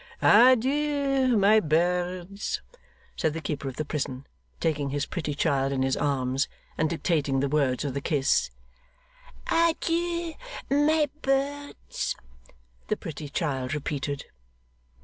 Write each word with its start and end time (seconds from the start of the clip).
'Adieu, 0.23 1.37
my 1.37 1.59
birds!' 1.59 2.63
said 3.15 3.33
the 3.35 3.39
keeper 3.39 3.67
of 3.69 3.75
the 3.75 3.85
prison, 3.85 4.25
taking 4.59 4.89
his 4.89 5.05
pretty 5.05 5.35
child 5.35 5.71
in 5.71 5.83
his 5.83 5.95
arms, 5.95 6.47
and 6.75 6.89
dictating 6.89 7.39
the 7.39 7.47
words 7.47 7.83
with 7.83 7.95
a 7.95 8.01
kiss. 8.01 8.49
'Adieu, 9.51 10.33
my 10.71 11.07
birds!' 11.21 12.15
the 12.87 12.97
pretty 12.97 13.29
child 13.29 13.75
repeated. 13.75 14.25